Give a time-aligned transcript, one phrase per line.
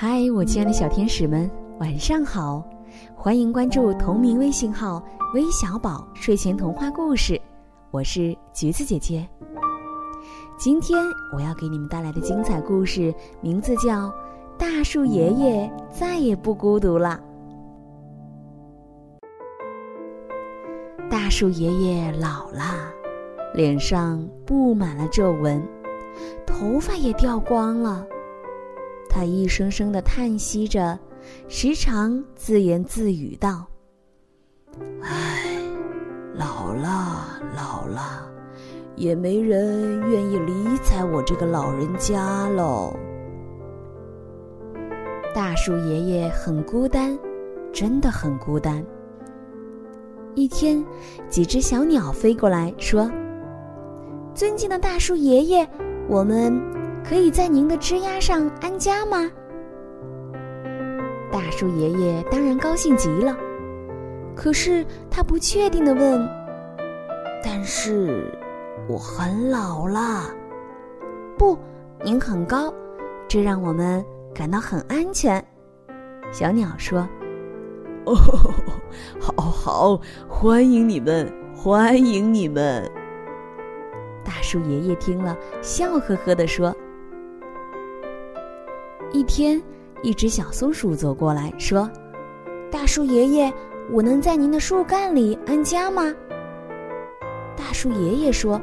[0.00, 2.62] 嗨，我亲爱的小天使们，晚上好！
[3.16, 5.02] 欢迎关注同名微信号
[5.34, 7.36] “微小宝睡前童话故事”，
[7.90, 9.28] 我是橘子姐姐。
[10.56, 11.04] 今天
[11.34, 14.06] 我要给你们带来的精彩故事名字叫
[14.56, 17.20] 《大树爷爷再也不孤独了》。
[21.10, 22.88] 大树爷爷老了，
[23.52, 25.60] 脸上布满了皱纹，
[26.46, 28.06] 头发也掉光了。
[29.08, 30.98] 他一声声的叹息着，
[31.48, 33.66] 时常自言自语道
[35.02, 35.60] ：“唉，
[36.34, 38.28] 老了，老了，
[38.96, 40.52] 也没人愿意理
[40.84, 42.94] 睬我这个老人家喽。”
[45.34, 47.18] 大树爷爷很孤单，
[47.72, 48.84] 真的很孤单。
[50.34, 50.84] 一天，
[51.28, 53.10] 几只小鸟飞过来说
[54.34, 55.68] ：“尊敬的大树爷爷，
[56.08, 56.52] 我们……”
[57.08, 59.30] 可以在您的枝丫上安家吗？
[61.32, 63.34] 大树爷爷当然高兴极了，
[64.36, 66.28] 可是他不确定的问
[67.42, 68.30] ：“但是
[68.86, 70.30] 我很老了。”
[71.38, 71.58] 不，
[72.04, 72.72] 您很高，
[73.26, 75.42] 这让我们感到很安全。
[76.30, 77.08] 小鸟说
[78.04, 78.14] ：“哦，
[79.18, 82.86] 好好，欢迎你们，欢迎你们。”
[84.22, 86.76] 大树爷爷听了，笑呵呵地说。
[89.10, 89.60] 一天，
[90.02, 91.90] 一只小松鼠走过来说
[92.70, 93.52] ：“大树爷爷，
[93.90, 96.14] 我能在您的树干里安家吗？”
[97.56, 98.60] 大树爷爷说：“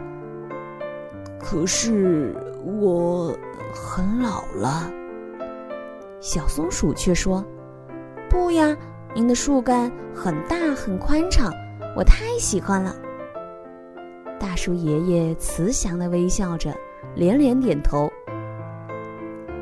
[1.42, 2.36] 可是
[2.80, 3.36] 我
[3.74, 4.92] 很老了。”
[6.22, 7.44] 小松鼠却说
[8.30, 8.78] ：“不呀，
[9.16, 11.52] 您的树干很大很宽敞，
[11.98, 12.96] 我太喜欢了。”
[14.40, 16.72] 大树爷爷慈祥的微笑着，
[17.16, 18.08] 连连点头。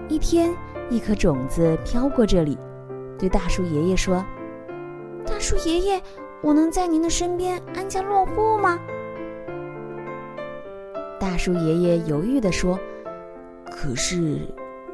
[0.10, 0.54] 一天。
[0.94, 2.56] 一颗种子飘过这里，
[3.18, 4.24] 对大树爷爷说
[5.26, 6.00] ：“大树爷爷，
[6.44, 8.78] 我能在您的身边安家落户吗？”
[11.20, 12.80] 大树爷爷犹豫地说
[13.72, 14.42] ：“可是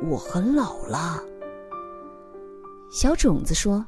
[0.10, 1.22] 我很老了。”
[2.90, 3.86] 小种子说：“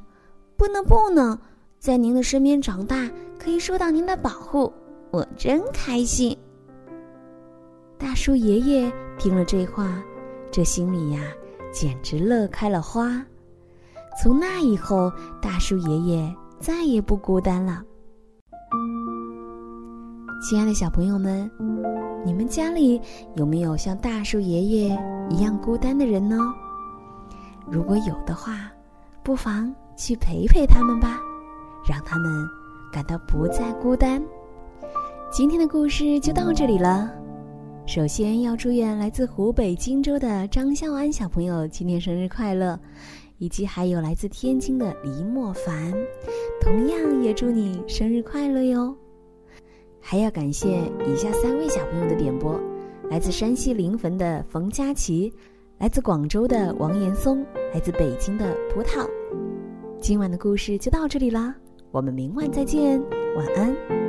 [0.54, 1.38] 不能，不能，
[1.78, 3.08] 在您的身边长大，
[3.42, 4.70] 可以受到您的保护，
[5.10, 6.36] 我真开心。”
[7.96, 10.04] 大树爷爷听了这话，
[10.50, 11.22] 这心里呀。
[11.72, 13.24] 简直乐开了花。
[14.22, 15.10] 从那以后，
[15.40, 17.82] 大树爷爷再也不孤单了。
[20.42, 21.50] 亲爱的小朋友们，
[22.24, 23.00] 你们家里
[23.36, 24.98] 有没有像大树爷爷
[25.30, 26.36] 一样孤单的人呢？
[27.70, 28.70] 如果有的话，
[29.22, 31.18] 不妨去陪陪他们吧，
[31.88, 32.30] 让他们
[32.92, 34.22] 感到不再孤单。
[35.30, 37.10] 今天的故事就到这里了。
[37.84, 42.78] 首先要祝愿来自湖北荆州的张孝安小朋友今天生日快乐，
[43.38, 45.92] 以及还有来自天津的黎莫凡，
[46.60, 48.96] 同样也祝你生日快乐哟。
[50.00, 52.58] 还要感谢以下三位小朋友的点播：
[53.10, 55.32] 来自山西临汾的冯佳琪，
[55.78, 57.44] 来自广州的王岩松，
[57.74, 59.06] 来自北京的葡萄。
[60.00, 61.54] 今晚的故事就到这里啦，
[61.90, 63.02] 我们明晚再见，
[63.36, 64.01] 晚安。